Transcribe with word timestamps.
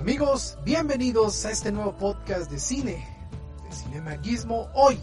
Amigos, 0.00 0.56
bienvenidos 0.64 1.44
a 1.44 1.50
este 1.50 1.70
nuevo 1.70 1.94
podcast 1.94 2.50
de 2.50 2.58
cine, 2.58 3.06
de 3.62 3.76
Cinema 3.76 4.16
Gizmo. 4.22 4.70
Hoy, 4.72 4.98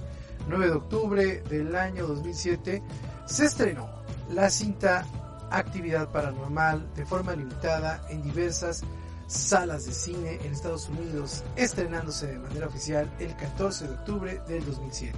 9 0.47 0.65
de 0.65 0.71
octubre 0.71 1.43
del 1.43 1.75
año 1.75 2.07
2007, 2.07 2.81
se 3.27 3.45
estrenó 3.45 3.87
la 4.31 4.49
cinta 4.49 5.05
Actividad 5.51 6.09
Paranormal 6.09 6.91
de 6.95 7.05
forma 7.05 7.35
limitada 7.35 8.07
en 8.09 8.23
diversas 8.23 8.81
salas 9.27 9.85
de 9.85 9.93
cine 9.93 10.39
en 10.43 10.51
Estados 10.51 10.89
Unidos, 10.89 11.43
estrenándose 11.55 12.25
de 12.25 12.39
manera 12.39 12.65
oficial 12.65 13.07
el 13.19 13.35
14 13.35 13.87
de 13.87 13.93
octubre 13.93 14.41
del 14.47 14.65
2007. 14.65 15.15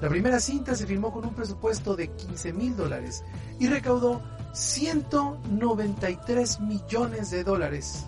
La 0.00 0.08
primera 0.08 0.40
cinta 0.40 0.74
se 0.74 0.86
filmó 0.86 1.12
con 1.12 1.26
un 1.26 1.34
presupuesto 1.34 1.96
de 1.96 2.08
15 2.08 2.54
mil 2.54 2.74
dólares 2.74 3.24
y 3.58 3.66
recaudó 3.66 4.22
193 4.54 6.60
millones 6.60 7.30
de 7.30 7.44
dólares 7.44 8.06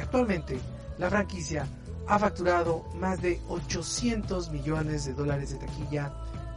actualmente 0.00 0.58
la 0.98 1.10
franquicia 1.10 1.66
ha 2.06 2.18
facturado 2.18 2.84
más 2.94 3.20
de 3.20 3.40
800 3.48 4.50
millones 4.50 5.04
de 5.04 5.14
dólares 5.14 5.50
de 5.50 5.58
taquilla 5.58 6.12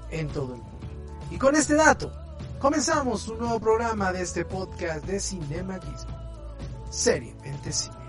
en 0.09 0.27
todo 0.29 0.55
el 0.55 0.61
mundo. 0.61 0.79
Y 1.29 1.37
con 1.37 1.55
este 1.55 1.75
dato, 1.75 2.11
comenzamos 2.59 3.27
un 3.27 3.39
nuevo 3.39 3.59
programa 3.59 4.11
de 4.11 4.21
este 4.21 4.45
podcast 4.45 5.05
de 5.05 5.19
Cinema 5.19 5.79
Gizmo. 5.79 6.17
Seriamente 6.89 7.71
Cine. 7.71 8.01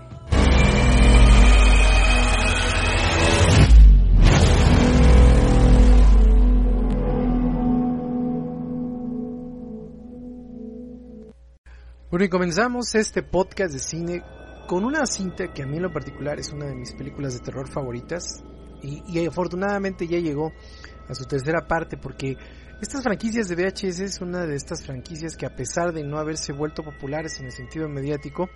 Bueno, 12.13 12.25
y 12.25 12.29
comenzamos 12.29 12.93
este 12.93 13.23
podcast 13.23 13.73
de 13.73 13.79
cine 13.79 14.23
con 14.67 14.85
una 14.85 15.05
cinta 15.05 15.51
que 15.53 15.63
a 15.63 15.65
mí 15.65 15.77
en 15.77 15.83
lo 15.83 15.91
particular 15.91 16.39
es 16.39 16.51
una 16.51 16.65
de 16.67 16.75
mis 16.75 16.93
películas 16.93 17.33
de 17.33 17.39
terror 17.39 17.69
favoritas 17.69 18.43
y, 18.81 19.25
afortunadamente 19.25 20.07
ya 20.07 20.19
llegó 20.19 20.51
a 21.07 21.15
su 21.15 21.25
tercera 21.25 21.67
parte 21.67 21.97
porque 21.97 22.37
estas 22.81 23.03
franquicias 23.03 23.47
de 23.47 23.55
VHS 23.55 23.99
es 23.99 24.21
una 24.21 24.45
de 24.45 24.55
estas 24.55 24.85
franquicias 24.85 25.37
que 25.37 25.45
a 25.45 25.55
pesar 25.55 25.93
de 25.93 26.03
no 26.03 26.17
haberse 26.17 26.51
vuelto 26.51 26.83
populares 26.83 27.39
en 27.39 27.45
el 27.45 27.51
sentido 27.51 27.87
mediático, 27.87 28.49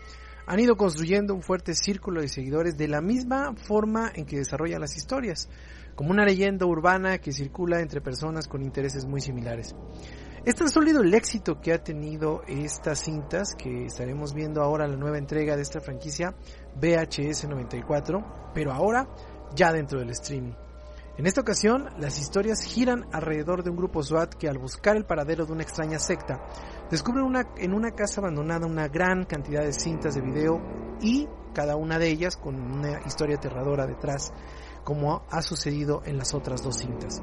han 0.45 0.59
ido 0.59 0.75
construyendo 0.75 1.33
un 1.33 1.41
fuerte 1.41 1.73
círculo 1.73 2.21
de 2.21 2.27
seguidores 2.27 2.77
de 2.77 2.88
la 2.88 3.02
misma 3.02 3.53
forma 3.55 4.11
en 4.14 4.25
que 4.25 4.38
desarrollan 4.38 4.81
las 4.81 4.97
historias, 4.97 5.49
como 5.95 6.11
una 6.11 6.25
leyenda 6.25 6.66
urbana 6.66 7.19
que 7.19 7.31
circula 7.31 7.81
entre 7.81 8.02
personas 8.02 8.47
con 8.47 8.64
intereses 8.64 9.05
muy 9.05 9.21
similares. 9.21 9.75
Es 10.47 10.55
tan 10.55 10.69
sólido 10.69 11.01
el 11.01 11.13
éxito 11.13 11.59
que 11.59 11.73
ha 11.73 11.83
tenido 11.83 12.41
estas 12.47 12.99
cintas 12.99 13.53
que 13.53 13.87
estaremos 13.87 14.33
viendo 14.33 14.61
ahora 14.61 14.87
la 14.87 14.95
nueva 14.95 15.17
entrega 15.17 15.57
de 15.57 15.61
esta 15.61 15.81
franquicia 15.81 16.35
VHS 16.73 17.49
94, 17.49 18.51
pero 18.53 18.71
ahora 18.71 19.09
ya 19.53 19.73
dentro 19.73 19.99
del 19.99 20.11
streaming. 20.11 20.53
En 21.17 21.27
esta 21.27 21.41
ocasión, 21.41 21.89
las 21.99 22.17
historias 22.17 22.61
giran 22.61 23.07
alrededor 23.11 23.61
de 23.61 23.71
un 23.71 23.75
grupo 23.75 24.02
SWAT 24.02 24.36
que 24.36 24.47
al 24.47 24.57
buscar 24.57 24.95
el 24.95 25.03
paradero 25.03 25.45
de 25.45 25.52
una 25.52 25.63
extraña 25.63 25.99
secta, 25.99 26.39
descubren 26.89 27.25
una, 27.25 27.49
en 27.57 27.73
una 27.73 27.91
casa 27.91 28.21
abandonada 28.21 28.67
una 28.67 28.87
gran 28.87 29.25
cantidad 29.25 29.65
de 29.65 29.73
cintas 29.73 30.15
de 30.15 30.21
video 30.21 30.61
y 31.02 31.27
cada 31.53 31.75
una 31.75 31.99
de 31.99 32.07
ellas 32.07 32.37
con 32.37 32.55
una 32.55 33.02
historia 33.05 33.36
aterradora 33.36 33.86
detrás 33.86 34.31
como 34.86 35.23
ha 35.30 35.41
sucedido 35.41 36.03
en 36.05 36.17
las 36.17 36.33
otras 36.33 36.63
dos 36.63 36.77
cintas. 36.77 37.21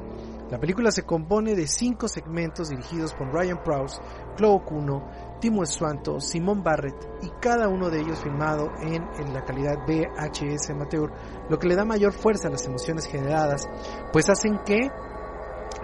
La 0.54 0.60
película 0.60 0.92
se 0.92 1.02
compone 1.02 1.56
de 1.56 1.66
cinco 1.66 2.06
segmentos 2.06 2.68
dirigidos 2.68 3.12
por 3.12 3.26
Ryan 3.34 3.60
Prowse, 3.64 4.00
Chloe 4.36 4.62
Kuno, 4.64 5.04
Timo 5.40 5.66
Swanto, 5.66 6.20
Simon 6.20 6.62
Barrett 6.62 6.94
y 7.22 7.28
cada 7.40 7.66
uno 7.66 7.90
de 7.90 8.00
ellos 8.00 8.20
filmado 8.22 8.70
en, 8.80 9.02
la 9.34 9.44
calidad 9.44 9.78
VHS 9.84 10.70
amateur, 10.70 11.10
lo 11.50 11.58
que 11.58 11.66
le 11.66 11.74
da 11.74 11.84
mayor 11.84 12.12
fuerza 12.12 12.46
a 12.46 12.52
las 12.52 12.64
emociones 12.66 13.06
generadas, 13.06 13.66
pues 14.12 14.30
hacen 14.30 14.60
que, 14.64 14.92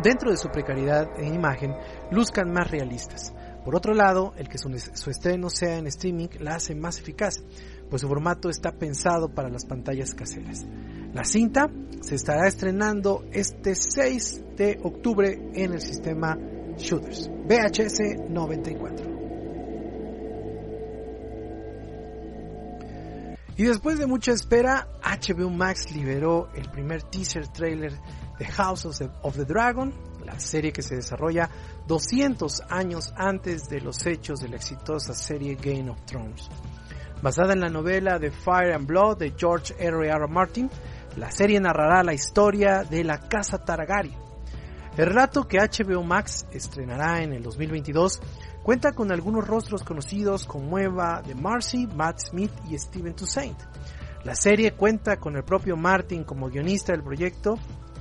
dentro 0.04 0.30
de 0.30 0.36
su 0.36 0.50
precariedad 0.50 1.18
en 1.18 1.34
imagen, 1.34 1.74
luzcan 2.12 2.52
más 2.52 2.70
realistas. 2.70 3.34
Por 3.64 3.74
otro 3.74 3.92
lado, 3.92 4.34
el 4.36 4.48
que 4.48 4.58
su, 4.58 4.70
estreno 5.10 5.50
sea 5.50 5.78
en 5.78 5.88
streaming 5.88 6.28
la 6.38 6.54
hace 6.54 6.76
más 6.76 7.00
eficaz, 7.00 7.42
pues 7.90 8.02
su 8.02 8.08
formato 8.08 8.48
está 8.48 8.70
pensado 8.70 9.34
para 9.34 9.48
las 9.48 9.66
pantallas 9.66 10.14
caseras. 10.14 10.64
La 11.12 11.24
cinta 11.24 11.68
se 12.00 12.14
estará 12.14 12.46
estrenando 12.46 13.24
este 13.32 13.74
6 13.74 14.56
de 14.56 14.78
octubre 14.82 15.38
en 15.54 15.72
el 15.72 15.80
sistema 15.80 16.38
Shooters 16.76 17.28
VHS 17.46 18.30
94. 18.30 19.10
Y 23.56 23.64
después 23.64 23.98
de 23.98 24.06
mucha 24.06 24.32
espera, 24.32 24.88
HBO 25.02 25.50
Max 25.50 25.92
liberó 25.92 26.48
el 26.54 26.70
primer 26.70 27.02
teaser 27.02 27.48
trailer 27.48 27.92
de 28.38 28.46
House 28.46 28.86
of 28.86 29.36
the, 29.36 29.44
Dragon, 29.44 29.92
la 30.24 30.40
serie 30.40 30.72
que 30.72 30.80
se 30.80 30.96
desarrolla 30.96 31.50
200 31.86 32.62
años 32.70 33.12
antes 33.16 33.68
de 33.68 33.82
los 33.82 34.06
hechos 34.06 34.40
de 34.40 34.48
la 34.48 34.56
exitosa 34.56 35.12
serie 35.12 35.56
Game 35.56 35.90
of 35.90 36.00
Thrones. 36.06 36.48
Basada 37.20 37.52
en 37.52 37.60
la 37.60 37.68
novela 37.68 38.18
de 38.18 38.30
Fire 38.30 38.72
and 38.72 38.86
Blood 38.86 39.18
de 39.18 39.34
George 39.36 39.74
R. 39.78 40.08
R. 40.08 40.26
Martin, 40.26 40.70
la 41.16 41.30
serie 41.30 41.60
narrará 41.60 42.02
la 42.02 42.14
historia 42.14 42.84
de 42.84 43.04
la 43.04 43.18
Casa 43.18 43.58
Targaryen. 43.64 44.18
El 44.96 45.06
relato 45.06 45.46
que 45.46 45.58
HBO 45.58 46.02
Max 46.02 46.46
estrenará 46.52 47.22
en 47.22 47.32
el 47.32 47.42
2022 47.42 48.20
cuenta 48.62 48.92
con 48.92 49.10
algunos 49.12 49.46
rostros 49.46 49.82
conocidos 49.82 50.46
como 50.46 50.78
Eva 50.78 51.22
de 51.26 51.34
Marcy, 51.34 51.86
Matt 51.86 52.18
Smith 52.18 52.52
y 52.68 52.78
Steven 52.78 53.14
Toussaint. 53.14 53.58
La 54.24 54.34
serie 54.34 54.72
cuenta 54.72 55.16
con 55.16 55.36
el 55.36 55.44
propio 55.44 55.76
Martin 55.76 56.24
como 56.24 56.50
guionista 56.50 56.92
del 56.92 57.02
proyecto, 57.02 57.58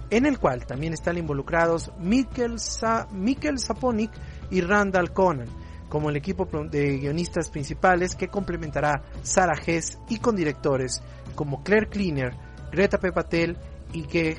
en 0.09 0.25
el 0.25 0.39
cual 0.39 0.65
también 0.65 0.93
están 0.93 1.17
involucrados 1.17 1.91
Mikkel, 1.99 2.59
Sa 2.59 3.07
Saponik 3.55 4.11
y 4.49 4.61
Randall 4.61 5.13
Conan, 5.13 5.47
como 5.87 6.09
el 6.09 6.17
equipo 6.17 6.45
de 6.69 6.97
guionistas 6.97 7.49
principales 7.49 8.15
que 8.15 8.27
complementará 8.27 9.03
Sarah 9.21 9.59
Hess 9.65 9.99
y 10.09 10.19
con 10.19 10.35
directores 10.35 11.01
como 11.35 11.63
Claire 11.63 11.87
Cleaner, 11.87 12.48
Greta 12.71 12.97
P. 12.97 13.11
Patel 13.11 13.57
y 13.93 14.03
Geg 14.03 14.37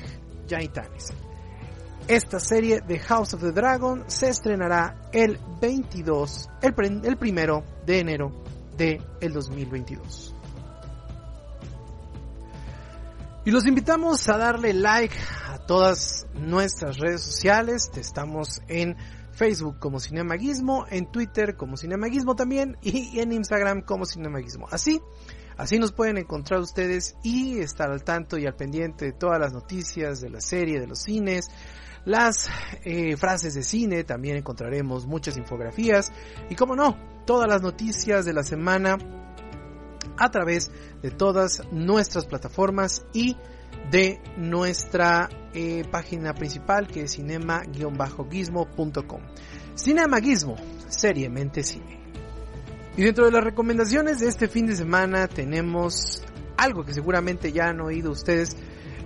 Jaitanes. 0.49 1.13
Esta 2.07 2.39
serie 2.39 2.81
de 2.81 2.99
House 2.99 3.33
of 3.33 3.41
the 3.41 3.51
Dragon 3.51 4.03
se 4.07 4.29
estrenará 4.29 5.09
el 5.13 5.39
22, 5.61 6.49
el, 6.61 7.17
primero 7.17 7.63
de 7.85 7.99
enero 7.99 8.31
de 8.75 9.01
el 9.21 9.33
2022. 9.33 10.35
Y 13.45 13.51
los 13.51 13.65
invitamos 13.65 14.27
a 14.29 14.37
darle 14.37 14.73
like 14.73 15.15
a 15.47 15.59
todas 15.59 16.27
nuestras 16.33 16.97
redes 16.97 17.21
sociales. 17.21 17.89
Estamos 17.95 18.61
en 18.67 18.97
Facebook 19.31 19.79
como 19.79 19.99
Cinemaguismo, 19.99 20.85
en 20.89 21.11
Twitter 21.11 21.55
como 21.55 21.77
Cinemaguismo 21.77 22.35
también 22.35 22.77
y 22.81 23.19
en 23.19 23.31
Instagram 23.31 23.81
como 23.81 24.05
Cinemaguismo. 24.05 24.67
Así 24.69 25.01
Así 25.57 25.79
nos 25.79 25.91
pueden 25.91 26.17
encontrar 26.17 26.59
ustedes 26.59 27.15
y 27.23 27.59
estar 27.59 27.91
al 27.91 28.03
tanto 28.03 28.37
y 28.37 28.45
al 28.45 28.55
pendiente 28.55 29.05
de 29.05 29.13
todas 29.13 29.39
las 29.39 29.53
noticias 29.53 30.21
de 30.21 30.29
la 30.29 30.41
serie, 30.41 30.79
de 30.79 30.87
los 30.87 30.99
cines, 30.99 31.49
las 32.05 32.49
eh, 32.83 33.15
frases 33.17 33.53
de 33.53 33.63
cine, 33.63 34.03
también 34.03 34.37
encontraremos 34.37 35.05
muchas 35.05 35.37
infografías 35.37 36.11
y 36.49 36.55
como 36.55 36.75
no, 36.75 36.97
todas 37.25 37.47
las 37.47 37.61
noticias 37.61 38.25
de 38.25 38.33
la 38.33 38.43
semana 38.43 38.97
a 40.17 40.31
través 40.31 40.71
de 41.01 41.11
todas 41.11 41.61
nuestras 41.71 42.25
plataformas 42.25 43.05
y 43.13 43.37
de 43.91 44.19
nuestra 44.37 45.29
eh, 45.53 45.83
página 45.91 46.33
principal 46.33 46.87
que 46.87 47.03
es 47.03 47.11
cinema-guismo.com. 47.13 49.21
Cinema 49.75 50.19
Gizmo, 50.19 50.55
seriamente 50.87 51.63
cine. 51.63 52.00
Y 52.97 53.03
dentro 53.03 53.25
de 53.25 53.31
las 53.31 53.43
recomendaciones 53.43 54.19
de 54.19 54.27
este 54.27 54.49
fin 54.49 54.65
de 54.65 54.75
semana 54.75 55.27
tenemos 55.27 56.21
algo 56.57 56.83
que 56.83 56.93
seguramente 56.93 57.53
ya 57.53 57.69
han 57.69 57.79
oído 57.79 58.11
ustedes 58.11 58.57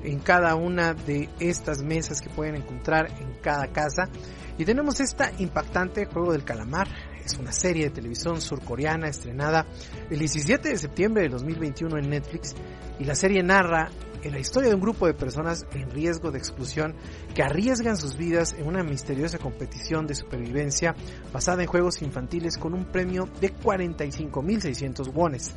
en 0.03 0.19
cada 0.19 0.55
una 0.55 0.93
de 0.93 1.29
estas 1.39 1.83
mesas 1.83 2.19
que 2.21 2.29
pueden 2.29 2.55
encontrar 2.55 3.07
en 3.19 3.33
cada 3.41 3.67
casa. 3.67 4.09
Y 4.57 4.65
tenemos 4.65 4.99
esta 4.99 5.31
impactante 5.37 6.05
juego 6.05 6.31
del 6.31 6.43
calamar, 6.43 6.87
es 7.25 7.37
una 7.37 7.51
serie 7.51 7.85
de 7.85 7.89
televisión 7.89 8.39
surcoreana 8.39 9.07
estrenada 9.07 9.65
el 10.09 10.19
17 10.19 10.69
de 10.69 10.77
septiembre 10.77 11.23
de 11.23 11.29
2021 11.29 11.97
en 11.97 12.09
Netflix 12.09 12.55
y 12.99 13.05
la 13.05 13.15
serie 13.15 13.43
narra 13.43 13.89
la 14.31 14.39
historia 14.39 14.69
de 14.69 14.75
un 14.75 14.81
grupo 14.81 15.07
de 15.07 15.13
personas 15.13 15.65
en 15.73 15.89
riesgo 15.89 16.31
de 16.31 16.37
exclusión 16.37 16.95
que 17.33 17.43
arriesgan 17.43 17.97
sus 17.97 18.17
vidas 18.17 18.53
en 18.53 18.67
una 18.67 18.83
misteriosa 18.83 19.37
competición 19.37 20.07
de 20.07 20.15
supervivencia 20.15 20.95
basada 21.31 21.63
en 21.63 21.67
juegos 21.67 22.01
infantiles 22.01 22.57
con 22.57 22.73
un 22.73 22.85
premio 22.85 23.29
de 23.39 23.53
45.600 23.53 25.13
wones. 25.13 25.53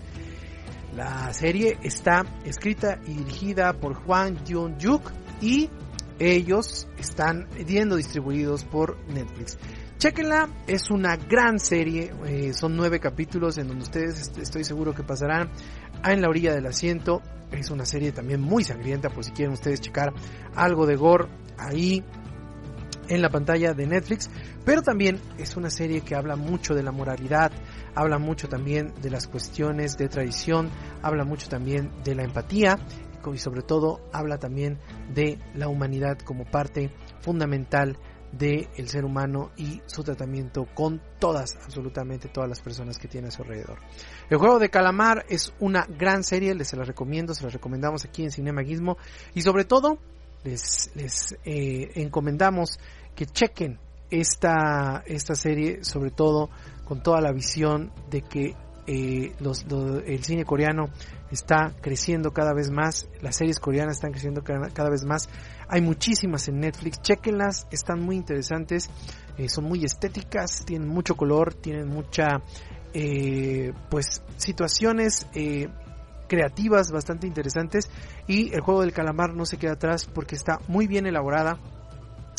La 0.94 1.32
serie 1.32 1.78
está 1.82 2.24
escrita 2.44 3.00
y 3.06 3.14
dirigida 3.14 3.72
por 3.74 3.94
Juan 3.94 4.38
Jun-juk 4.44 5.10
y 5.40 5.70
ellos 6.18 6.88
están 6.98 7.46
siendo 7.66 7.96
distribuidos 7.96 8.64
por 8.64 8.98
Netflix. 9.08 9.56
Chequenla, 9.98 10.48
es 10.68 10.92
una 10.92 11.16
gran 11.16 11.58
serie, 11.58 12.12
eh, 12.24 12.52
son 12.52 12.76
nueve 12.76 13.00
capítulos 13.00 13.58
en 13.58 13.66
donde 13.66 13.82
ustedes 13.82 14.30
estoy 14.38 14.62
seguro 14.62 14.94
que 14.94 15.02
pasarán 15.02 15.50
en 16.04 16.22
la 16.22 16.28
orilla 16.28 16.54
del 16.54 16.66
asiento. 16.66 17.20
Es 17.50 17.68
una 17.72 17.84
serie 17.84 18.12
también 18.12 18.40
muy 18.40 18.62
sangrienta 18.62 19.10
por 19.10 19.24
si 19.24 19.32
quieren 19.32 19.54
ustedes 19.54 19.80
checar 19.80 20.12
algo 20.54 20.86
de 20.86 20.94
gore 20.94 21.26
ahí 21.58 22.04
en 23.08 23.22
la 23.22 23.28
pantalla 23.28 23.74
de 23.74 23.88
Netflix, 23.88 24.30
pero 24.64 24.82
también 24.82 25.18
es 25.36 25.56
una 25.56 25.68
serie 25.68 26.02
que 26.02 26.14
habla 26.14 26.36
mucho 26.36 26.76
de 26.76 26.84
la 26.84 26.92
moralidad, 26.92 27.50
habla 27.96 28.18
mucho 28.18 28.48
también 28.48 28.92
de 29.02 29.10
las 29.10 29.26
cuestiones 29.26 29.96
de 29.98 30.08
tradición, 30.08 30.70
habla 31.02 31.24
mucho 31.24 31.48
también 31.48 31.90
de 32.04 32.14
la 32.14 32.22
empatía 32.22 32.78
y 33.34 33.38
sobre 33.38 33.62
todo 33.62 34.00
habla 34.12 34.38
también 34.38 34.78
de 35.12 35.38
la 35.54 35.68
humanidad 35.68 36.18
como 36.18 36.44
parte 36.44 36.90
fundamental 37.20 37.98
del 38.32 38.88
ser 38.88 39.04
humano 39.04 39.50
y 39.56 39.80
su 39.86 40.02
tratamiento 40.04 40.66
con 40.74 41.00
todas, 41.18 41.56
absolutamente 41.64 42.28
todas 42.28 42.48
las 42.48 42.60
personas 42.60 42.98
que 42.98 43.08
tiene 43.08 43.28
a 43.28 43.30
su 43.30 43.42
alrededor. 43.42 43.78
El 44.28 44.38
juego 44.38 44.58
de 44.58 44.68
calamar 44.68 45.24
es 45.28 45.52
una 45.60 45.86
gran 45.88 46.22
serie, 46.22 46.54
les 46.54 46.68
se 46.68 46.76
la 46.76 46.84
recomiendo, 46.84 47.34
se 47.34 47.44
la 47.44 47.50
recomendamos 47.50 48.04
aquí 48.04 48.24
en 48.24 48.30
Cinemaguismo 48.30 48.98
y 49.34 49.42
sobre 49.42 49.64
todo 49.64 49.98
les, 50.44 50.90
les 50.94 51.36
eh, 51.44 51.90
encomendamos 51.94 52.78
que 53.14 53.26
chequen 53.26 53.78
esta, 54.10 55.02
esta 55.06 55.34
serie, 55.34 55.84
sobre 55.84 56.10
todo 56.10 56.50
con 56.84 57.02
toda 57.02 57.20
la 57.20 57.32
visión 57.32 57.92
de 58.10 58.22
que 58.22 58.54
eh, 58.86 59.32
el 60.06 60.24
cine 60.24 60.44
coreano 60.44 60.86
está 61.30 61.74
creciendo 61.80 62.32
cada 62.32 62.54
vez 62.54 62.70
más, 62.70 63.08
las 63.20 63.36
series 63.36 63.60
coreanas 63.60 63.96
están 63.96 64.12
creciendo 64.12 64.42
cada, 64.42 64.90
vez 64.90 65.04
más, 65.04 65.28
hay 65.68 65.82
muchísimas 65.82 66.48
en 66.48 66.60
Netflix, 66.60 67.00
chequenlas, 67.02 67.66
están 67.70 68.00
muy 68.00 68.16
interesantes, 68.16 68.90
eh, 69.36 69.48
son 69.48 69.64
muy 69.64 69.84
estéticas, 69.84 70.64
tienen 70.64 70.88
mucho 70.88 71.16
color, 71.16 71.54
tienen 71.54 71.88
mucha, 71.88 72.42
eh, 72.94 73.72
pues, 73.90 74.22
situaciones 74.36 75.26
eh, 75.34 75.68
creativas 76.28 76.92
bastante 76.92 77.26
interesantes. 77.26 77.90
Y 78.26 78.54
el 78.54 78.60
juego 78.60 78.82
del 78.82 78.92
calamar 78.92 79.34
no 79.34 79.46
se 79.46 79.56
queda 79.56 79.72
atrás 79.72 80.06
porque 80.06 80.36
está 80.36 80.60
muy 80.68 80.86
bien 80.86 81.06
elaborada, 81.06 81.58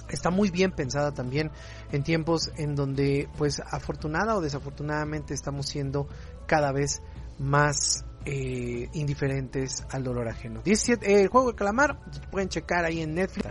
está 0.09 0.29
muy 0.29 0.49
bien 0.49 0.71
pensada 0.71 1.11
también 1.11 1.51
en 1.91 2.03
tiempos 2.03 2.51
en 2.57 2.75
donde 2.75 3.27
pues 3.37 3.59
afortunada 3.59 4.35
o 4.35 4.41
desafortunadamente 4.41 5.33
estamos 5.33 5.67
siendo 5.67 6.07
cada 6.47 6.71
vez 6.71 7.01
más 7.37 8.05
eh, 8.25 8.89
indiferentes 8.93 9.85
al 9.91 10.03
dolor 10.03 10.27
ajeno. 10.27 10.61
17, 10.61 11.21
el 11.21 11.27
juego 11.29 11.51
de 11.51 11.55
calamar, 11.55 11.99
pueden 12.31 12.49
checar 12.49 12.85
ahí 12.85 13.01
en 13.01 13.15
Netflix. 13.15 13.49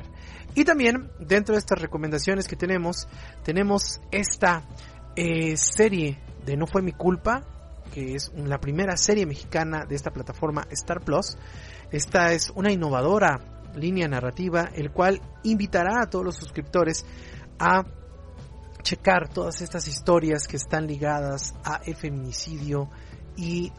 Y 0.54 0.64
también 0.64 1.10
dentro 1.20 1.54
de 1.54 1.60
estas 1.60 1.80
recomendaciones 1.80 2.46
que 2.48 2.56
tenemos, 2.56 3.08
tenemos 3.44 4.00
esta 4.10 4.66
eh, 5.16 5.56
serie 5.56 6.18
de 6.44 6.56
No 6.56 6.66
fue 6.66 6.82
mi 6.82 6.92
culpa, 6.92 7.44
que 7.92 8.14
es 8.14 8.30
la 8.34 8.58
primera 8.58 8.96
serie 8.96 9.26
mexicana 9.26 9.84
de 9.86 9.94
esta 9.94 10.10
plataforma 10.10 10.66
Star 10.70 11.00
Plus. 11.00 11.36
Esta 11.90 12.32
es 12.32 12.50
una 12.54 12.70
innovadora 12.70 13.58
línea 13.74 14.08
narrativa, 14.08 14.68
el 14.74 14.90
cual 14.90 15.20
invitará 15.44 16.02
a 16.02 16.10
todos 16.10 16.24
los 16.24 16.36
suscriptores 16.36 17.04
a 17.58 17.84
checar 18.82 19.28
todas 19.28 19.60
estas 19.60 19.88
historias 19.88 20.46
que 20.46 20.56
están 20.56 20.86
ligadas 20.86 21.54
a 21.64 21.80
el 21.84 21.96
feminicidio 21.96 22.88
y 23.36 23.72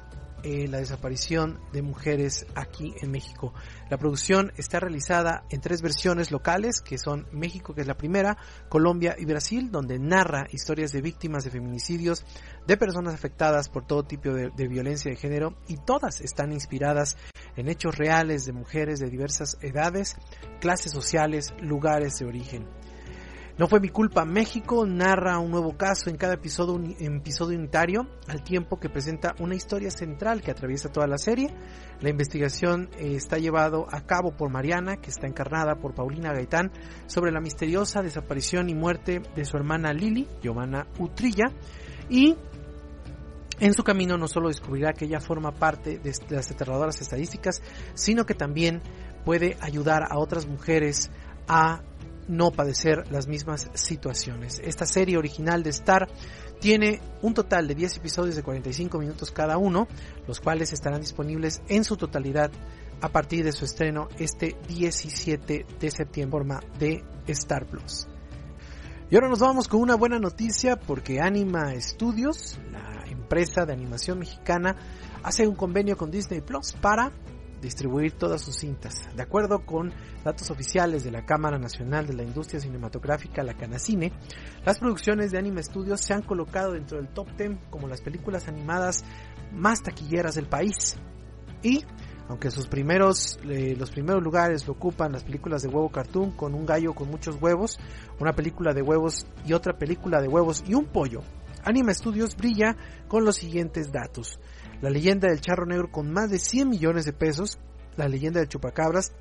eh, 0.43 0.67
la 0.67 0.79
desaparición 0.79 1.59
de 1.71 1.81
mujeres 1.81 2.45
aquí 2.55 2.93
en 3.01 3.11
México. 3.11 3.53
La 3.89 3.97
producción 3.97 4.51
está 4.57 4.79
realizada 4.79 5.43
en 5.49 5.61
tres 5.61 5.81
versiones 5.81 6.31
locales, 6.31 6.81
que 6.81 6.97
son 6.97 7.27
México, 7.31 7.73
que 7.73 7.81
es 7.81 7.87
la 7.87 7.97
primera, 7.97 8.37
Colombia 8.69 9.15
y 9.17 9.25
Brasil, 9.25 9.71
donde 9.71 9.99
narra 9.99 10.47
historias 10.51 10.91
de 10.91 11.01
víctimas 11.01 11.43
de 11.43 11.51
feminicidios, 11.51 12.25
de 12.67 12.77
personas 12.77 13.13
afectadas 13.13 13.69
por 13.69 13.85
todo 13.85 14.03
tipo 14.03 14.29
de, 14.33 14.49
de 14.49 14.67
violencia 14.67 15.11
de 15.11 15.17
género, 15.17 15.57
y 15.67 15.77
todas 15.77 16.21
están 16.21 16.51
inspiradas 16.51 17.17
en 17.55 17.67
hechos 17.69 17.97
reales 17.97 18.45
de 18.45 18.53
mujeres 18.53 18.99
de 18.99 19.09
diversas 19.09 19.57
edades, 19.61 20.15
clases 20.59 20.91
sociales, 20.91 21.53
lugares 21.61 22.19
de 22.19 22.25
origen. 22.25 22.78
No 23.59 23.67
fue 23.67 23.81
mi 23.81 23.89
culpa. 23.89 24.23
México 24.23 24.85
narra 24.85 25.37
un 25.37 25.51
nuevo 25.51 25.75
caso 25.75 26.09
en 26.09 26.15
cada 26.15 26.35
episodio, 26.35 26.81
episodio 26.97 27.57
unitario, 27.57 28.07
al 28.29 28.41
tiempo 28.41 28.79
que 28.79 28.87
presenta 28.87 29.35
una 29.39 29.53
historia 29.53 29.91
central 29.91 30.41
que 30.41 30.49
atraviesa 30.49 30.93
toda 30.93 31.07
la 31.07 31.17
serie. 31.17 31.53
La 31.99 32.09
investigación 32.09 32.89
eh, 32.97 33.15
está 33.15 33.37
llevado 33.37 33.85
a 33.91 34.05
cabo 34.05 34.31
por 34.31 34.49
Mariana, 34.49 34.95
que 34.95 35.09
está 35.09 35.27
encarnada 35.27 35.75
por 35.75 35.93
Paulina 35.93 36.31
Gaitán, 36.31 36.71
sobre 37.07 37.33
la 37.33 37.41
misteriosa 37.41 38.01
desaparición 38.01 38.69
y 38.69 38.75
muerte 38.75 39.21
de 39.35 39.43
su 39.43 39.57
hermana 39.57 39.91
Lili, 39.91 40.25
Giovanna 40.41 40.87
Utrilla, 40.97 41.51
y 42.09 42.37
en 43.59 43.73
su 43.73 43.83
camino 43.83 44.17
no 44.17 44.29
solo 44.29 44.47
descubrirá 44.47 44.93
que 44.93 45.03
ella 45.03 45.19
forma 45.19 45.51
parte 45.51 45.99
de 45.99 46.13
las 46.29 46.49
aterradoras 46.49 47.01
estadísticas, 47.01 47.61
sino 47.93 48.25
que 48.25 48.35
también 48.35 48.81
puede 49.25 49.57
ayudar 49.59 50.03
a 50.09 50.17
otras 50.17 50.47
mujeres 50.47 51.11
a 51.45 51.81
no 52.29 52.51
padecer 52.51 53.11
las 53.11 53.27
mismas 53.27 53.69
situaciones. 53.73 54.61
Esta 54.63 54.85
serie 54.85 55.17
original 55.17 55.63
de 55.63 55.71
Star 55.71 56.07
tiene 56.61 57.01
un 57.21 57.33
total 57.33 57.67
de 57.67 57.75
10 57.75 57.97
episodios 57.97 58.35
de 58.35 58.43
45 58.43 58.99
minutos 58.99 59.31
cada 59.31 59.57
uno, 59.57 59.87
los 60.27 60.39
cuales 60.39 60.71
estarán 60.71 61.01
disponibles 61.01 61.61
en 61.67 61.83
su 61.83 61.97
totalidad 61.97 62.51
a 63.01 63.09
partir 63.09 63.43
de 63.43 63.51
su 63.51 63.65
estreno 63.65 64.07
este 64.17 64.55
17 64.67 65.65
de 65.79 65.91
septiembre 65.91 66.45
de 66.77 67.03
Star 67.27 67.65
Plus. 67.65 68.07
Y 69.09 69.15
ahora 69.15 69.29
nos 69.29 69.39
vamos 69.39 69.67
con 69.67 69.81
una 69.81 69.95
buena 69.95 70.19
noticia 70.19 70.75
porque 70.75 71.19
Anima 71.19 71.73
Studios, 71.81 72.59
la 72.71 73.05
empresa 73.09 73.65
de 73.65 73.73
animación 73.73 74.19
mexicana, 74.19 74.75
hace 75.23 75.47
un 75.47 75.55
convenio 75.55 75.97
con 75.97 76.11
Disney 76.11 76.41
Plus 76.41 76.73
para 76.73 77.11
distribuir 77.61 78.13
todas 78.13 78.41
sus 78.41 78.55
cintas. 78.55 78.95
De 79.15 79.23
acuerdo 79.23 79.65
con 79.65 79.93
datos 80.23 80.49
oficiales 80.51 81.03
de 81.03 81.11
la 81.11 81.25
Cámara 81.25 81.57
Nacional 81.57 82.07
de 82.07 82.13
la 82.13 82.23
Industria 82.23 82.59
Cinematográfica, 82.59 83.43
la 83.43 83.55
Canacine, 83.55 84.11
las 84.65 84.79
producciones 84.79 85.31
de 85.31 85.37
Anime 85.37 85.63
Studios 85.63 86.01
se 86.01 86.13
han 86.13 86.21
colocado 86.21 86.73
dentro 86.73 86.97
del 86.97 87.09
top 87.09 87.27
10 87.37 87.59
como 87.69 87.87
las 87.87 88.01
películas 88.01 88.47
animadas 88.47 89.03
más 89.51 89.81
taquilleras 89.81 90.35
del 90.35 90.47
país. 90.47 90.97
Y 91.61 91.83
aunque 92.29 92.51
sus 92.51 92.67
primeros 92.67 93.39
eh, 93.43 93.75
los 93.77 93.89
primeros 93.89 94.23
lugares 94.23 94.67
lo 94.67 94.73
ocupan 94.73 95.11
las 95.11 95.23
películas 95.23 95.63
de 95.63 95.67
huevo 95.67 95.89
cartoon 95.89 96.31
con 96.31 96.53
un 96.53 96.65
gallo 96.65 96.93
con 96.93 97.09
muchos 97.09 97.41
huevos, 97.41 97.79
una 98.19 98.33
película 98.33 98.73
de 98.73 98.83
huevos 98.83 99.25
y 99.45 99.53
otra 99.53 99.77
película 99.77 100.21
de 100.21 100.27
huevos 100.27 100.63
y 100.67 100.75
un 100.75 100.85
pollo. 100.85 101.21
Anime 101.63 101.93
Studios 101.93 102.35
brilla 102.37 102.77
con 103.07 103.25
los 103.25 103.35
siguientes 103.35 103.91
datos. 103.91 104.39
La 104.81 104.89
leyenda 104.89 105.27
del 105.27 105.41
charro 105.41 105.65
negro 105.65 105.91
con 105.91 106.11
más 106.11 106.29
de 106.29 106.39
100 106.39 106.69
millones 106.69 107.05
de 107.05 107.13
pesos, 107.13 107.59
la 107.97 108.07
leyenda 108.07 108.39
del 108.39 108.49
chupacabras 108.49 109.13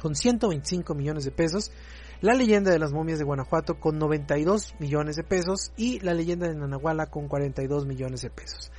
con 0.00 0.14
125 0.14 0.94
millones 0.94 1.24
de 1.24 1.30
pesos, 1.32 1.72
la 2.20 2.34
leyenda 2.34 2.70
de 2.70 2.78
las 2.78 2.92
momias 2.92 3.18
de 3.18 3.24
Guanajuato 3.24 3.78
con 3.78 3.98
92 3.98 4.74
millones 4.78 5.16
de 5.16 5.24
pesos. 5.24 5.72
Y 5.76 6.00
la 6.00 6.14
leyenda 6.14 6.48
de 6.48 6.54
Nanahuala 6.54 7.06
con 7.06 7.28
42 7.28 7.86
millones 7.86 8.22
de 8.22 8.30
pesos. 8.30 8.70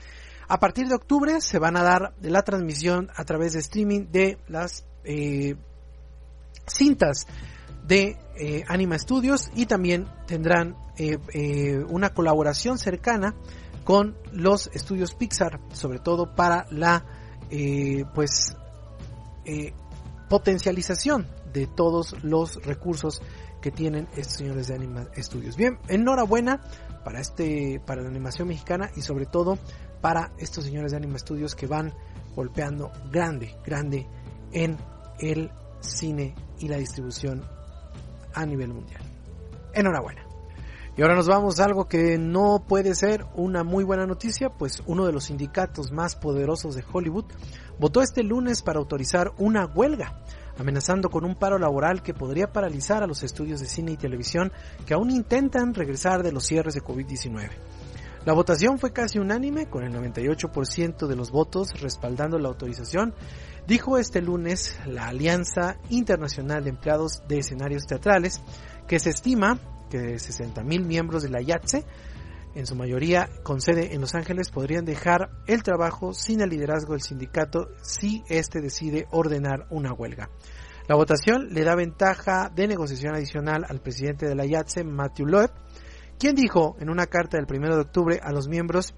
A 0.47 0.59
partir 0.59 0.87
de 0.87 0.95
octubre 0.95 1.41
se 1.41 1.59
van 1.59 1.75
a 1.75 1.83
dar 1.83 2.13
la 2.21 2.43
transmisión 2.43 3.09
a 3.15 3.25
través 3.25 3.53
de 3.53 3.59
streaming 3.59 4.07
de 4.11 4.37
las 4.47 4.85
eh, 5.03 5.55
cintas 6.65 7.27
de 7.85 8.17
eh, 8.39 8.63
Anima 8.67 8.97
Studios 8.97 9.49
y 9.55 9.65
también 9.65 10.07
tendrán 10.25 10.75
eh, 10.97 11.83
una 11.89 12.13
colaboración 12.13 12.77
cercana 12.77 13.35
con 13.87 14.17
los 14.33 14.67
estudios 14.73 15.15
Pixar, 15.15 15.61
sobre 15.71 15.99
todo 15.99 16.35
para 16.35 16.67
la 16.71 17.05
eh, 17.49 18.03
pues 18.13 18.57
eh, 19.45 19.71
potencialización 20.27 21.25
de 21.53 21.67
todos 21.67 22.21
los 22.21 22.61
recursos 22.65 23.21
que 23.61 23.71
tienen 23.71 24.09
estos 24.17 24.39
señores 24.39 24.67
de 24.67 24.75
Anima 24.75 25.07
Studios. 25.15 25.55
Bien, 25.55 25.79
enhorabuena 25.87 26.61
para 27.05 27.21
este 27.21 27.79
para 27.79 28.01
la 28.01 28.09
animación 28.09 28.49
mexicana 28.49 28.91
y 28.93 29.03
sobre 29.03 29.25
todo 29.25 29.57
para 30.01 30.33
estos 30.37 30.65
señores 30.65 30.91
de 30.91 30.97
Anima 30.97 31.17
Studios 31.17 31.55
que 31.55 31.67
van 31.67 31.93
golpeando 32.35 32.91
grande, 33.09 33.55
grande 33.65 34.05
en 34.51 34.75
el 35.21 35.49
cine 35.79 36.35
y 36.59 36.67
la 36.67 36.75
distribución 36.75 37.41
a 38.33 38.45
nivel 38.45 38.73
mundial. 38.73 39.01
Enhorabuena. 39.73 40.26
Y 40.97 41.03
ahora 41.03 41.13
nos 41.13 41.27
vamos 41.27 41.59
a 41.59 41.65
algo 41.65 41.87
que 41.87 42.17
no 42.17 42.65
puede 42.67 42.95
ser 42.95 43.23
una 43.35 43.63
muy 43.63 43.83
buena 43.83 44.07
noticia, 44.07 44.49
pues 44.49 44.81
uno 44.87 45.05
de 45.05 45.13
los 45.13 45.25
sindicatos 45.25 45.91
más 45.91 46.15
poderosos 46.15 46.73
de 46.73 46.83
Hollywood 46.91 47.25
votó 47.77 48.01
este 48.01 48.23
lunes 48.23 48.63
para 48.63 48.79
autorizar 48.79 49.31
una 49.37 49.67
huelga, 49.67 50.23
amenazando 50.57 51.11
con 51.11 51.23
un 51.23 51.35
paro 51.35 51.59
laboral 51.59 52.01
que 52.01 52.15
podría 52.15 52.51
paralizar 52.51 53.03
a 53.03 53.07
los 53.07 53.21
estudios 53.21 53.59
de 53.59 53.67
cine 53.67 53.91
y 53.91 53.97
televisión 53.97 54.51
que 54.87 54.95
aún 54.95 55.11
intentan 55.11 55.75
regresar 55.75 56.23
de 56.23 56.31
los 56.31 56.47
cierres 56.47 56.73
de 56.73 56.81
COVID-19. 56.81 57.51
La 58.25 58.33
votación 58.33 58.79
fue 58.79 58.91
casi 58.91 59.19
unánime, 59.19 59.69
con 59.69 59.83
el 59.83 59.93
98% 59.93 61.05
de 61.05 61.15
los 61.15 61.29
votos 61.29 61.79
respaldando 61.79 62.39
la 62.39 62.47
autorización, 62.47 63.13
dijo 63.67 63.99
este 63.99 64.19
lunes 64.19 64.79
la 64.87 65.09
Alianza 65.09 65.77
Internacional 65.91 66.63
de 66.63 66.71
Empleados 66.71 67.21
de 67.27 67.37
Escenarios 67.37 67.85
Teatrales, 67.85 68.41
que 68.87 68.99
se 68.99 69.11
estima 69.11 69.59
que 69.89 70.15
60.000 70.15 70.85
miembros 70.85 71.23
de 71.23 71.29
la 71.29 71.41
IATSE, 71.41 71.85
en 72.55 72.65
su 72.65 72.75
mayoría 72.75 73.29
con 73.43 73.61
sede 73.61 73.93
en 73.93 74.01
Los 74.01 74.15
Ángeles, 74.15 74.49
podrían 74.49 74.85
dejar 74.85 75.29
el 75.45 75.63
trabajo 75.63 76.13
sin 76.13 76.41
el 76.41 76.49
liderazgo 76.49 76.93
del 76.93 77.01
sindicato 77.01 77.69
si 77.81 78.23
éste 78.29 78.61
decide 78.61 79.07
ordenar 79.11 79.67
una 79.69 79.93
huelga. 79.93 80.29
La 80.87 80.95
votación 80.95 81.49
le 81.51 81.63
da 81.63 81.75
ventaja 81.75 82.49
de 82.53 82.67
negociación 82.67 83.13
adicional 83.13 83.65
al 83.67 83.81
presidente 83.81 84.25
de 84.25 84.35
la 84.35 84.45
IATSE, 84.45 84.85
Matthew 84.85 85.27
Loeb, 85.27 85.51
quien 86.17 86.33
dijo 86.33 86.77
en 86.79 86.89
una 86.89 87.05
carta 87.05 87.37
del 87.37 87.45
1 87.45 87.75
de 87.75 87.81
octubre 87.81 88.19
a 88.23 88.31
los 88.31 88.47
miembros 88.47 88.95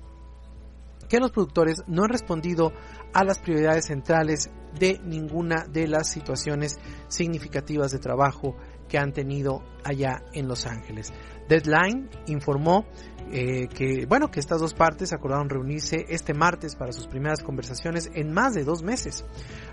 que 1.09 1.19
los 1.19 1.31
productores 1.31 1.79
no 1.87 2.03
han 2.03 2.09
respondido 2.09 2.71
a 3.13 3.23
las 3.23 3.39
prioridades 3.39 3.85
centrales 3.85 4.51
de 4.79 4.99
ninguna 5.03 5.65
de 5.67 5.87
las 5.87 6.09
situaciones 6.09 6.77
significativas 7.07 7.91
de 7.91 7.97
trabajo 7.97 8.55
que 8.89 8.97
han 8.97 9.13
tenido 9.13 9.63
allá 9.83 10.23
en 10.33 10.47
Los 10.47 10.65
Ángeles. 10.65 11.13
Deadline 11.47 12.09
informó 12.27 12.85
eh, 13.31 13.67
que, 13.67 14.05
bueno, 14.07 14.31
que 14.31 14.39
estas 14.39 14.59
dos 14.59 14.73
partes 14.73 15.13
acordaron 15.13 15.49
reunirse 15.49 16.05
este 16.09 16.33
martes 16.33 16.75
para 16.75 16.91
sus 16.91 17.07
primeras 17.07 17.43
conversaciones 17.43 18.09
en 18.13 18.33
más 18.33 18.53
de 18.53 18.63
dos 18.63 18.83
meses. 18.83 19.23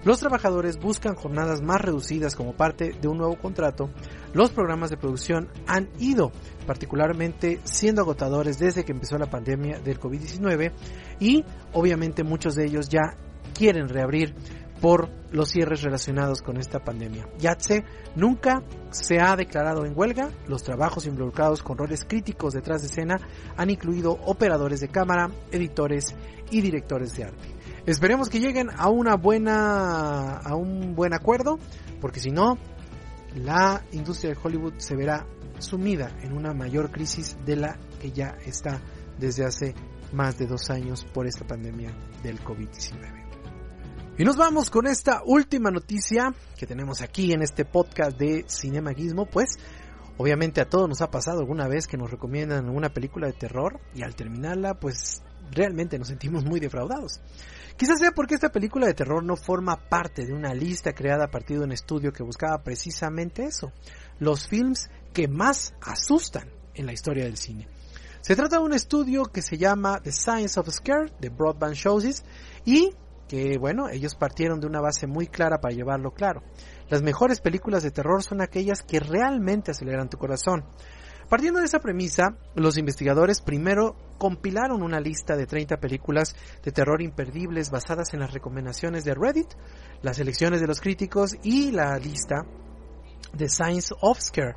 Los 0.05 0.21
trabajadores 0.21 0.79
buscan 0.79 1.15
jornadas 1.15 1.63
más 1.63 1.81
reducidas 1.81 2.35
como 2.35 2.55
parte 2.55 2.93
de 3.01 3.09
un 3.09 3.19
nuevo 3.19 3.37
contrato. 3.39 3.91
Los 4.35 4.51
programas 4.51 4.91
de 4.91 4.99
producción 4.99 5.49
han 5.67 5.89
ido 5.99 6.33
particularmente 6.67 7.61
siendo 7.65 8.03
agotadores 8.03 8.59
desde 8.59 8.85
que 8.85 8.93
empezó 8.93 9.17
la 9.17 9.31
pandemia 9.31 9.79
del 9.81 9.99
COVID-19 9.99 10.73
y 11.21 11.45
obviamente 11.73 12.25
muchos 12.25 12.55
de 12.55 12.67
ellos 12.67 12.89
ya 12.89 13.17
quieren 13.55 13.89
reabrir 13.89 14.35
por 14.81 15.11
los 15.33 15.51
cierres 15.51 15.83
relacionados 15.83 16.43
con 16.43 16.57
esta 16.57 16.85
pandemia. 16.85 17.29
YATSE 17.39 17.85
nunca 18.15 18.63
se 18.91 19.21
ha 19.21 19.37
declarado 19.37 19.85
en 19.85 19.97
huelga. 19.97 20.31
Los 20.47 20.63
trabajos 20.63 21.07
involucrados 21.07 21.63
con 21.63 21.79
roles 21.79 22.05
críticos 22.05 22.55
detrás 22.55 22.83
de 22.83 22.89
escena 22.89 23.17
han 23.57 23.71
incluido 23.71 24.13
operadores 24.13 24.81
de 24.81 24.89
cámara, 24.89 25.31
editores 25.51 26.15
y 26.51 26.61
directores 26.61 27.15
de 27.17 27.25
arte. 27.25 27.49
Esperemos 27.87 28.29
que 28.29 28.41
lleguen 28.41 28.69
a 28.77 28.89
una 28.89 29.17
buena 29.17 30.39
a 30.39 30.55
un 30.57 30.95
buen 30.95 31.15
acuerdo, 31.15 31.59
porque 32.01 32.21
si 32.21 32.31
no 32.31 32.59
la 33.35 33.85
industria 33.93 34.33
de 34.33 34.39
Hollywood 34.43 34.75
se 34.79 34.97
verá 34.97 35.27
sumida 35.59 36.11
en 36.23 36.33
una 36.33 36.53
mayor 36.53 36.91
crisis 36.91 37.37
de 37.45 37.57
la 37.57 37.79
que 38.01 38.11
ya 38.11 38.37
está 38.45 38.81
desde 39.19 39.45
hace 39.45 39.75
más 40.13 40.39
de 40.39 40.47
dos 40.47 40.71
años 40.71 41.05
por 41.13 41.27
esta 41.27 41.47
pandemia 41.47 41.93
del 42.23 42.43
COVID-19. 42.43 43.26
Y 44.19 44.25
nos 44.25 44.39
vamos 44.39 44.71
con 44.71 44.87
esta 44.87 45.21
última 45.27 45.71
noticia 45.71 46.35
que 46.57 46.67
tenemos 46.67 47.03
aquí 47.03 47.33
en 47.33 47.43
este 47.43 47.67
podcast 47.67 48.17
de 48.17 48.47
Cinemaguismo, 48.49 49.27
pues 49.27 49.59
obviamente 50.17 50.63
a 50.63 50.69
todos 50.71 50.89
nos 50.89 51.03
ha 51.03 51.11
pasado 51.11 51.41
alguna 51.41 51.69
vez 51.69 51.87
que 51.87 51.99
nos 51.99 52.11
recomiendan 52.11 52.71
una 52.71 52.89
película 52.89 53.27
de 53.27 53.35
terror 53.35 53.79
y 53.95 54.03
al 54.03 54.15
terminarla 54.15 54.81
pues 54.81 55.23
realmente 55.51 55.99
nos 55.99 56.09
sentimos 56.09 56.47
muy 56.47 56.61
defraudados. 56.61 57.21
Quizás 57.77 57.99
sea 57.99 58.13
porque 58.13 58.37
esta 58.37 58.51
película 58.51 58.87
de 58.87 58.95
terror 58.95 59.23
no 59.23 59.37
forma 59.37 59.77
parte 59.91 60.25
de 60.25 60.33
una 60.33 60.55
lista 60.55 60.95
creada 60.95 61.27
a 61.27 61.31
partir 61.31 61.59
de 61.59 61.65
un 61.65 61.73
estudio 61.73 62.11
que 62.11 62.23
buscaba 62.23 62.63
precisamente 62.63 63.45
eso, 63.45 63.71
los 64.19 64.49
films 64.49 64.89
que 65.13 65.29
más 65.29 65.75
asustan 65.83 66.49
en 66.73 66.87
la 66.87 66.95
historia 66.95 67.25
del 67.25 67.37
cine. 67.37 67.69
Se 68.23 68.35
trata 68.35 68.57
de 68.57 68.65
un 68.65 68.73
estudio 68.73 69.25
que 69.25 69.43
se 69.43 69.59
llama 69.59 70.01
The 70.03 70.11
Science 70.11 70.59
of 70.59 70.71
Scare 70.71 71.13
de 71.21 71.29
Broadband 71.29 71.75
Shows 71.75 72.25
y 72.65 72.95
que 73.29 73.59
bueno, 73.59 73.89
ellos 73.89 74.15
partieron 74.15 74.61
de 74.61 74.67
una 74.67 74.81
base 74.81 75.07
muy 75.07 75.27
clara 75.27 75.61
para 75.61 75.75
llevarlo 75.75 76.13
claro. 76.13 76.43
Las 76.89 77.03
mejores 77.03 77.41
películas 77.41 77.83
de 77.83 77.91
terror 77.91 78.23
son 78.23 78.41
aquellas 78.41 78.83
que 78.83 79.01
realmente 79.01 79.73
aceleran 79.73 80.09
tu 80.09 80.19
corazón. 80.19 80.65
Partiendo 81.29 81.59
de 81.59 81.67
esa 81.67 81.81
premisa, 81.81 82.37
los 82.55 82.79
investigadores 82.79 83.41
primero 83.41 83.97
compilaron 84.17 84.83
una 84.83 85.01
lista 85.01 85.37
de 85.37 85.47
30 85.47 85.79
películas 85.79 86.37
de 86.63 86.71
terror 86.71 87.03
imperdibles 87.03 87.71
basadas 87.71 88.15
en 88.15 88.21
las 88.21 88.33
recomendaciones 88.33 89.05
de 89.05 89.15
Reddit, 89.15 89.49
las 90.03 90.21
elecciones 90.21 90.61
de 90.61 90.69
los 90.69 90.81
críticos 90.81 91.37
y 91.43 91.73
la 91.73 91.99
lista 91.99 92.47
de 93.33 93.49
Science 93.49 93.93
of 94.01 94.21
Scare, 94.21 94.55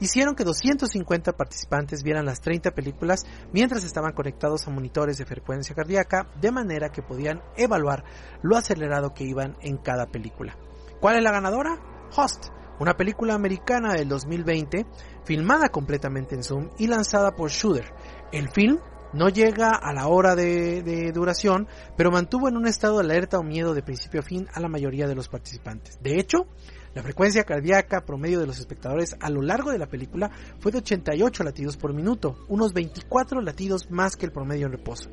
hicieron 0.00 0.34
que 0.34 0.44
250 0.44 1.32
participantes 1.32 2.02
vieran 2.02 2.26
las 2.26 2.40
30 2.40 2.70
películas 2.72 3.24
mientras 3.52 3.84
estaban 3.84 4.12
conectados 4.12 4.66
a 4.66 4.70
monitores 4.70 5.18
de 5.18 5.26
frecuencia 5.26 5.74
cardíaca, 5.74 6.28
de 6.40 6.50
manera 6.50 6.90
que 6.90 7.02
podían 7.02 7.42
evaluar 7.56 8.04
lo 8.42 8.56
acelerado 8.56 9.14
que 9.14 9.24
iban 9.24 9.56
en 9.60 9.76
cada 9.78 10.06
película. 10.06 10.56
¿Cuál 11.00 11.16
es 11.16 11.22
la 11.22 11.32
ganadora? 11.32 11.78
Host, 12.16 12.48
una 12.80 12.96
película 12.96 13.34
americana 13.34 13.94
del 13.94 14.08
2020, 14.08 14.86
filmada 15.24 15.68
completamente 15.68 16.34
en 16.34 16.42
Zoom 16.42 16.70
y 16.78 16.86
lanzada 16.86 17.34
por 17.34 17.50
Shooter. 17.50 17.92
El 18.32 18.50
film 18.50 18.78
no 19.12 19.28
llega 19.28 19.70
a 19.70 19.92
la 19.92 20.08
hora 20.08 20.34
de, 20.34 20.82
de, 20.82 21.12
duración, 21.12 21.68
pero 21.96 22.10
mantuvo 22.10 22.48
en 22.48 22.56
un 22.56 22.66
estado 22.66 22.98
de 22.98 23.04
alerta 23.04 23.38
o 23.38 23.42
miedo 23.42 23.74
de 23.74 23.82
principio 23.82 24.20
a 24.20 24.22
fin 24.22 24.46
a 24.52 24.60
la 24.60 24.68
mayoría 24.68 25.06
de 25.06 25.14
los 25.14 25.28
participantes. 25.28 25.98
De 26.02 26.18
hecho, 26.18 26.46
la 26.94 27.02
frecuencia 27.02 27.44
cardíaca 27.44 28.00
promedio 28.04 28.40
de 28.40 28.46
los 28.46 28.58
espectadores 28.58 29.16
a 29.20 29.30
lo 29.30 29.42
largo 29.42 29.70
de 29.70 29.78
la 29.78 29.86
película 29.86 30.30
fue 30.58 30.72
de 30.72 30.78
88 30.78 31.44
latidos 31.44 31.76
por 31.76 31.94
minuto, 31.94 32.36
unos 32.48 32.72
24 32.72 33.40
latidos 33.40 33.90
más 33.90 34.16
que 34.16 34.26
el 34.26 34.32
promedio 34.32 34.66
en 34.66 34.72
reposo. 34.72 35.10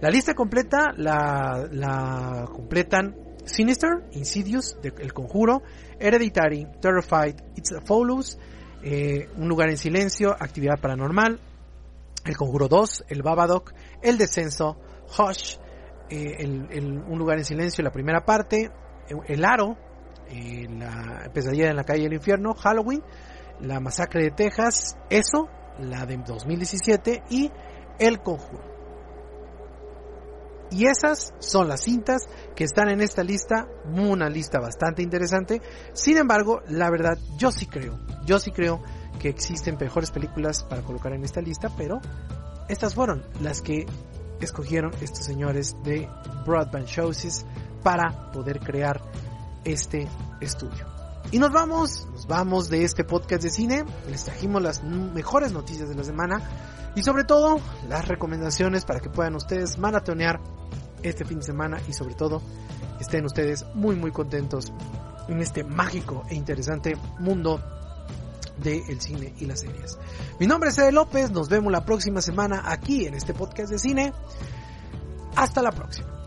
La 0.00 0.10
lista 0.10 0.34
completa 0.34 0.92
la, 0.96 2.46
completan 2.52 3.16
Sinister, 3.44 3.90
Insidious, 4.12 4.78
El 4.82 5.12
Conjuro, 5.12 5.62
Hereditary, 5.98 6.66
Terrified, 6.80 7.34
It's 7.56 7.72
a 7.72 7.80
Follows, 7.80 8.38
eh, 8.82 9.28
Un 9.36 9.48
lugar 9.48 9.70
en 9.70 9.76
silencio, 9.76 10.30
Actividad 10.30 10.80
Paranormal, 10.80 11.40
El 12.28 12.36
Conjuro 12.36 12.68
2, 12.68 13.06
El 13.08 13.22
Babadook, 13.22 13.72
El 14.02 14.18
Descenso, 14.18 14.76
Hush, 15.18 15.56
eh, 16.10 16.44
Un 16.44 17.18
lugar 17.18 17.38
en 17.38 17.44
silencio, 17.44 17.82
la 17.82 17.90
primera 17.90 18.22
parte, 18.22 18.70
El 19.26 19.44
Aro, 19.46 19.78
la 20.68 21.30
pesadilla 21.32 21.70
en 21.70 21.76
la 21.76 21.84
calle 21.84 22.02
del 22.02 22.12
infierno, 22.12 22.52
Halloween, 22.52 23.02
la 23.60 23.80
masacre 23.80 24.24
de 24.24 24.30
Texas, 24.32 24.98
eso, 25.08 25.48
la 25.78 26.04
de 26.04 26.18
2017 26.18 27.22
y 27.30 27.50
El 27.98 28.20
Conjuro. 28.20 28.76
Y 30.70 30.86
esas 30.86 31.32
son 31.38 31.66
las 31.66 31.80
cintas 31.80 32.28
que 32.54 32.64
están 32.64 32.90
en 32.90 33.00
esta 33.00 33.24
lista, 33.24 33.66
una 33.86 34.28
lista 34.28 34.60
bastante 34.60 35.02
interesante. 35.02 35.62
Sin 35.94 36.18
embargo, 36.18 36.60
la 36.68 36.90
verdad, 36.90 37.16
yo 37.38 37.50
sí 37.50 37.64
creo, 37.64 37.98
yo 38.26 38.38
sí 38.38 38.50
creo 38.50 38.82
que 39.18 39.28
existen 39.28 39.76
mejores 39.78 40.10
películas 40.10 40.62
para 40.64 40.82
colocar 40.82 41.12
en 41.12 41.24
esta 41.24 41.40
lista, 41.40 41.70
pero 41.76 42.00
estas 42.68 42.94
fueron 42.94 43.24
las 43.40 43.60
que 43.60 43.86
escogieron 44.40 44.92
estos 45.00 45.24
señores 45.24 45.76
de 45.84 46.08
Broadband 46.46 46.86
Shows 46.86 47.44
para 47.82 48.30
poder 48.32 48.60
crear 48.60 49.00
este 49.64 50.08
estudio. 50.40 50.86
Y 51.30 51.38
nos 51.38 51.52
vamos, 51.52 52.06
nos 52.12 52.26
vamos 52.26 52.70
de 52.70 52.84
este 52.84 53.04
podcast 53.04 53.42
de 53.42 53.50
cine. 53.50 53.84
Les 54.08 54.24
trajimos 54.24 54.62
las 54.62 54.82
mejores 54.82 55.52
noticias 55.52 55.88
de 55.88 55.94
la 55.94 56.04
semana 56.04 56.40
y 56.94 57.02
sobre 57.02 57.24
todo 57.24 57.60
las 57.88 58.08
recomendaciones 58.08 58.84
para 58.84 59.00
que 59.00 59.10
puedan 59.10 59.34
ustedes 59.34 59.78
maratonear 59.78 60.40
este 61.02 61.24
fin 61.24 61.38
de 61.38 61.44
semana 61.44 61.80
y 61.86 61.92
sobre 61.92 62.14
todo 62.14 62.42
estén 62.98 63.24
ustedes 63.24 63.64
muy 63.74 63.94
muy 63.94 64.10
contentos 64.10 64.72
en 65.28 65.40
este 65.40 65.62
mágico 65.62 66.24
e 66.28 66.34
interesante 66.34 66.96
mundo 67.20 67.60
del 68.62 69.00
cine 69.00 69.34
y 69.38 69.46
las 69.46 69.60
series. 69.60 69.98
Mi 70.38 70.46
nombre 70.46 70.70
es 70.70 70.78
Ede 70.78 70.92
López, 70.92 71.30
nos 71.30 71.48
vemos 71.48 71.72
la 71.72 71.84
próxima 71.84 72.20
semana 72.20 72.62
aquí 72.66 73.06
en 73.06 73.14
este 73.14 73.34
podcast 73.34 73.70
de 73.70 73.78
cine. 73.78 74.12
Hasta 75.36 75.62
la 75.62 75.72
próxima. 75.72 76.17